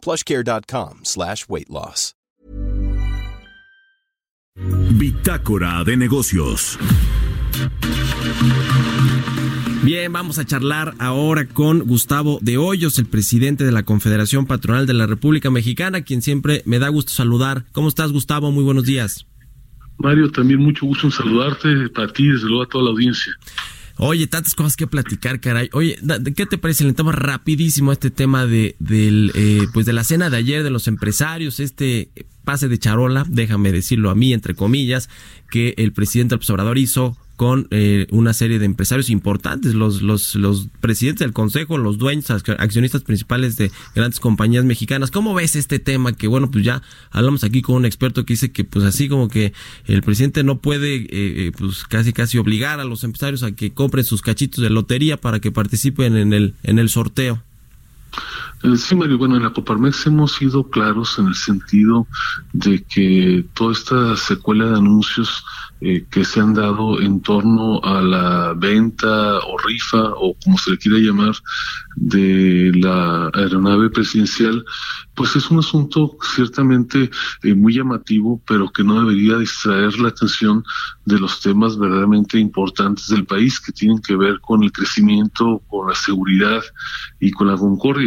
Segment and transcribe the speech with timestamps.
[0.00, 2.14] plushcare.com slash weight loss.
[4.92, 6.78] Bitácora de negocios.
[9.82, 14.86] Bien, vamos a charlar ahora con Gustavo de Hoyos, el presidente de la Confederación Patronal
[14.86, 17.64] de la República Mexicana, quien siempre me da gusto saludar.
[17.72, 18.50] ¿Cómo estás, Gustavo?
[18.52, 19.26] Muy buenos días.
[19.98, 23.32] Mario, también mucho gusto en saludarte, para ti, desde luego a toda la audiencia.
[24.02, 25.68] Oye, tantas cosas que platicar, caray.
[25.74, 25.98] Oye,
[26.34, 26.84] ¿qué te parece?
[26.84, 30.62] Le entramos rapidísimo a este tema de, del, eh, pues de la cena de ayer
[30.62, 32.08] de los empresarios, este
[32.42, 35.10] pase de charola, déjame decirlo a mí, entre comillas,
[35.50, 40.34] que el presidente del observador hizo con eh, una serie de empresarios importantes, los, los,
[40.34, 45.10] los presidentes del consejo, los dueños, accionistas principales de grandes compañías mexicanas.
[45.10, 46.12] ¿Cómo ves este tema?
[46.12, 49.28] Que bueno, pues ya hablamos aquí con un experto que dice que pues así como
[49.28, 49.54] que
[49.86, 53.72] el presidente no puede eh, eh, pues casi casi obligar a los empresarios a que
[53.72, 57.42] compren sus cachitos de lotería para que participen en el, en el sorteo.
[58.76, 62.06] Sí, Mario, bueno, en la Coparmex hemos sido claros en el sentido
[62.52, 65.44] de que toda esta secuela de anuncios
[65.82, 70.72] eh, que se han dado en torno a la venta o rifa o como se
[70.72, 71.34] le quiera llamar
[71.96, 74.62] de la aeronave presidencial,
[75.14, 77.10] pues es un asunto ciertamente
[77.42, 80.62] eh, muy llamativo, pero que no debería distraer la atención
[81.06, 85.88] de los temas verdaderamente importantes del país que tienen que ver con el crecimiento, con
[85.88, 86.62] la seguridad
[87.20, 87.99] y con la concordia.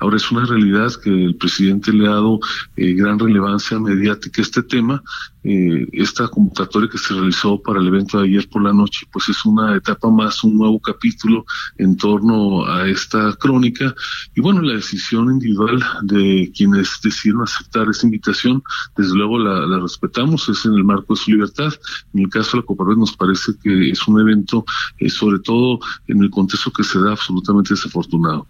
[0.00, 2.40] Ahora es una realidad que el presidente le ha dado
[2.76, 5.02] eh, gran relevancia mediática a este tema.
[5.50, 9.30] Eh, esta convocatoria que se realizó para el evento de ayer por la noche, pues
[9.30, 11.46] es una etapa más, un nuevo capítulo
[11.78, 13.94] en torno a esta crónica.
[14.34, 18.62] Y bueno, la decisión individual de quienes decidieron aceptar esa invitación,
[18.94, 21.72] desde luego la, respetamos, es en el marco de su libertad.
[22.12, 24.66] En el caso de la Coparmex nos parece que es un evento,
[24.98, 28.46] eh, sobre todo en el contexto que se da absolutamente desafortunado.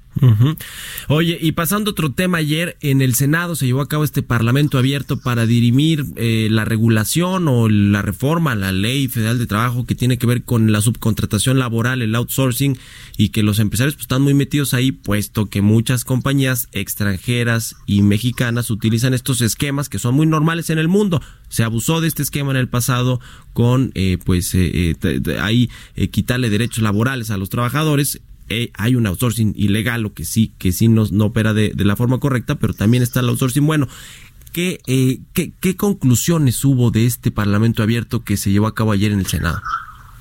[1.06, 4.24] Oye, y pasando a otro tema, ayer en el Senado se llevó a cabo este
[4.24, 6.87] Parlamento abierto para dirimir eh, la regulación
[7.48, 11.58] o la reforma la ley federal de trabajo que tiene que ver con la subcontratación
[11.58, 12.78] laboral, el outsourcing,
[13.16, 18.02] y que los empresarios pues, están muy metidos ahí, puesto que muchas compañías extranjeras y
[18.02, 21.20] mexicanas utilizan estos esquemas que son muy normales en el mundo.
[21.48, 23.20] Se abusó de este esquema en el pasado
[23.52, 24.96] con, eh, pues, eh,
[25.40, 25.70] ahí
[26.10, 28.20] quitarle derechos laborales a los trabajadores
[28.50, 31.96] eh, hay un outsourcing ilegal o que sí, que sí no, no opera de, la
[31.96, 33.88] forma correcta, pero también está el outsourcing bueno.
[34.58, 38.90] ¿Qué, eh, qué, ¿Qué conclusiones hubo de este Parlamento abierto que se llevó a cabo
[38.90, 39.62] ayer en el Senado?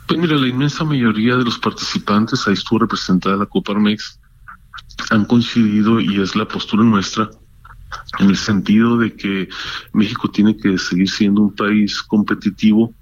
[0.08, 4.20] Pues mira, la inmensa mayoría de los participantes, ahí estuvo representada la Coparmex,
[5.10, 7.32] han coincidido y es la postura nuestra
[8.20, 9.50] en el sentido de que
[9.94, 12.94] México tiene que seguir siendo un país competitivo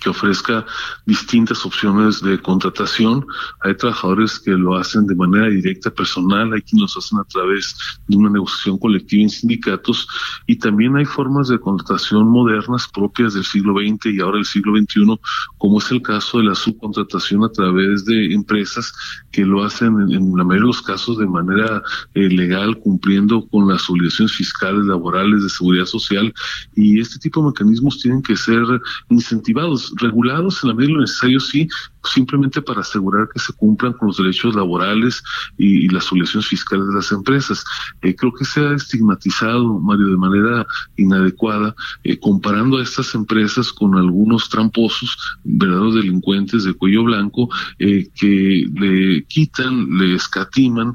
[0.00, 0.64] que ofrezca
[1.06, 3.26] distintas opciones de contratación.
[3.62, 7.76] Hay trabajadores que lo hacen de manera directa, personal, hay quienes lo hacen a través
[8.08, 10.06] de una negociación colectiva en sindicatos
[10.46, 14.76] y también hay formas de contratación modernas propias del siglo XX y ahora del siglo
[14.76, 15.18] XXI,
[15.58, 18.92] como es el caso de la subcontratación a través de empresas
[19.32, 21.82] que lo hacen en, la mayoría de los casos de manera
[22.14, 26.32] eh, legal, cumpliendo con las obligaciones fiscales, laborales, de seguridad social
[26.74, 28.62] y este tipo de mecanismos tienen que ser
[29.08, 29.63] incentivados
[29.96, 31.68] regulados en la medida de lo necesario, sí,
[32.04, 35.22] simplemente para asegurar que se cumplan con los derechos laborales
[35.58, 37.64] y, las obligaciones fiscales de las empresas.
[38.02, 40.66] Eh, creo que se ha estigmatizado, Mario, de manera
[40.96, 47.48] inadecuada, eh, comparando a estas empresas con algunos tramposos, verdaderos delincuentes de cuello blanco,
[47.78, 50.92] eh, que le quitan, le escatiman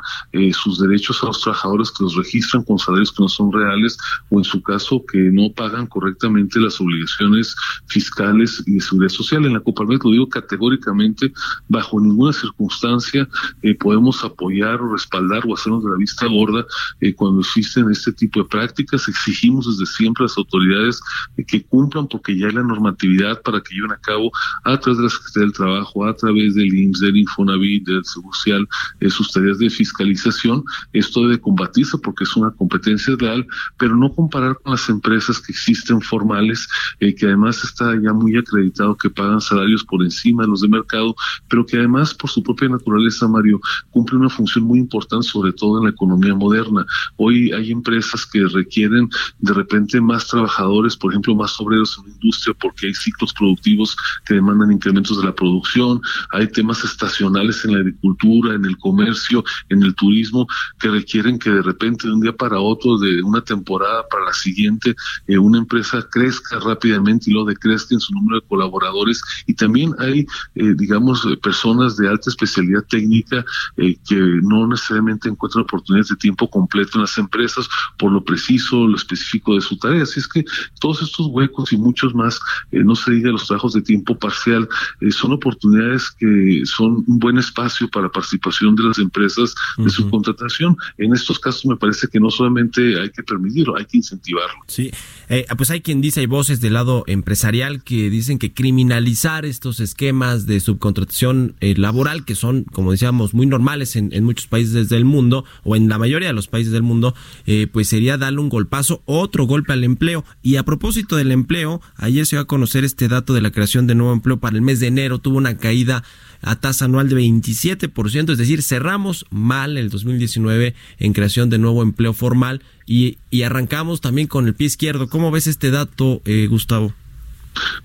[0.54, 3.98] sus derechos a los trabajadores que los registran con salarios que no son reales
[4.30, 7.56] o en su caso que no pagan correctamente las obligaciones
[7.88, 9.46] fiscales y seguridad social.
[9.46, 11.32] En la Coparmex lo digo categóricamente,
[11.68, 13.28] bajo ninguna circunstancia
[13.62, 16.66] eh, podemos apoyar o respaldar o hacernos de la vista gorda
[17.02, 19.08] eh, cuando existen este tipo de prácticas.
[19.08, 21.02] Exigimos desde siempre a las autoridades
[21.38, 24.32] eh, que cumplan porque ya hay la normatividad para que lleven a cabo
[24.64, 28.34] a través de la Secretaría del Trabajo, a través del IMSS, del Infonavit, del Seguro
[28.34, 28.68] Social,
[29.10, 30.64] sus tareas de fiscalización.
[30.94, 33.46] Esto debe combatirse porque es una competencia real,
[33.78, 36.68] pero no comparar con las empresas que existen formales,
[37.00, 41.16] que además está ya muy acreditado que pagan salarios por encima de los de mercado,
[41.48, 43.60] pero que además por su propia naturaleza, Mario,
[43.92, 46.86] cumple una función muy importante, sobre todo en la economía moderna.
[47.18, 49.10] Hoy hay empresas que requieren
[49.40, 53.96] de repente más trabajadores, por ejemplo, más obreros en la industria, porque hay ciclos productivos
[54.26, 56.02] que demandan incrementos de la producción,
[56.32, 60.48] hay temas estacionales en la agricultura, en el comercio, en el turismo,
[60.80, 64.34] que requieren que de repente de un día para otro, de una temporada para la
[64.34, 64.96] siguiente,
[65.28, 69.22] eh, una empresa crezca rápidamente y lo decrezca en su número de colaboradores.
[69.48, 73.46] Y también hay, eh, digamos, personas de alta especialidad técnica
[73.78, 77.68] eh, que no necesariamente encuentran oportunidades de tiempo completo en las empresas
[77.98, 80.04] por lo preciso, lo específico de su tarea.
[80.04, 80.46] Así es que
[80.80, 82.40] todos estos huecos y muchos más,
[82.72, 84.68] no se diga los trabajos de tiempo parcial,
[85.12, 90.76] son oportunidades que son un buen espacio para participación de las empresas de su contratación.
[90.98, 94.60] En estos casos me parece que no solamente hay que permitirlo, hay que incentivarlo.
[94.68, 94.92] Sí,
[95.30, 99.80] eh, pues hay quien dice, hay voces del lado empresarial que dicen que criminalizar estos
[99.80, 105.06] esquemas de subcontratación eh, laboral, que son, como decíamos, muy normales en, muchos países del
[105.06, 108.50] mundo, o en la mayoría de los países del mundo, eh, pues sería darle un
[108.50, 110.26] golpazo, otro golpe al empleo.
[110.42, 113.88] Y a propósito del empleo, ayer se va a conocer este dato de la creación
[113.88, 116.04] de nuevo empleo para el mes de enero, tuvo una caída
[116.42, 121.84] a tasa anual de 27%, es decir, cerramos mal el 2019 en creación de nuevo
[121.84, 125.10] empleo formal y, y arrancamos también con el pie izquierdo.
[125.10, 126.94] ¿Cómo ves este dato, eh, Gustavo?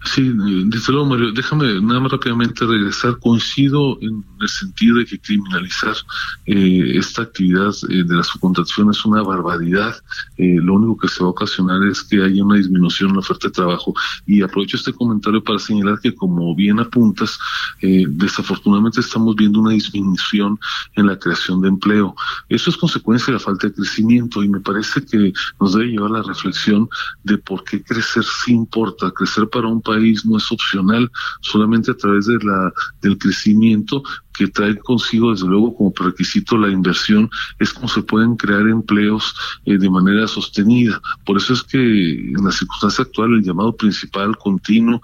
[0.05, 0.32] Sí,
[0.66, 1.32] desde luego, Mario.
[1.32, 3.19] Déjame nada más rápidamente regresar.
[3.19, 5.96] Coincido en el sentido de que criminalizar
[6.46, 9.96] eh, esta actividad eh, de la subcontratación es una barbaridad.
[10.37, 13.20] Eh, lo único que se va a ocasionar es que haya una disminución en la
[13.20, 13.94] oferta de trabajo.
[14.26, 17.38] Y aprovecho este comentario para señalar que, como bien apuntas,
[17.81, 20.58] desafortunadamente estamos viendo una disminución
[20.96, 22.14] en la creación de empleo.
[22.49, 26.10] Eso es consecuencia de la falta de crecimiento y me parece que nos debe llevar
[26.10, 26.88] a la reflexión
[27.22, 29.10] de por qué crecer sí importa.
[29.10, 31.10] Crecer para un país no es opcional,
[31.40, 34.02] solamente a través de la, del crecimiento
[34.36, 39.34] que trae consigo, desde luego, como requisito la inversión, es como se pueden crear empleos
[39.64, 41.00] eh, de manera sostenida.
[41.25, 45.00] Por eso es que en la circunstancia actual el llamado principal, continuo,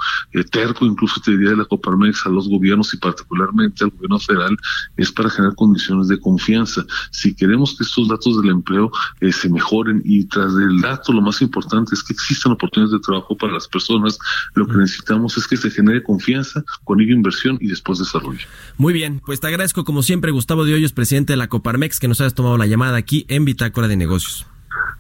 [0.51, 4.57] terco, incluso te diría de la Coparmex a los gobiernos y particularmente al gobierno federal,
[4.97, 6.85] es para generar condiciones de confianza.
[7.11, 8.91] Si queremos que estos datos del empleo
[9.21, 13.01] eh, se mejoren y tras el dato lo más importante es que existan oportunidades de
[13.01, 14.19] trabajo para las personas,
[14.55, 18.47] lo que necesitamos es que se genere confianza, con ello inversión y después desarrollo.
[18.77, 18.93] Muy
[19.25, 22.57] pues te agradezco como siempre, Gustavo de presidente de la Coparmex, que nos hayas tomado
[22.57, 24.47] la llamada aquí en Bitácora de Negocios.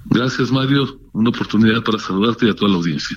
[0.06, 0.99] Gracias, Mario.
[1.12, 3.17] Una oportunidad para saludarte y a toda la audiencia.